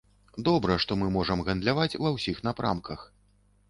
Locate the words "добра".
0.47-0.77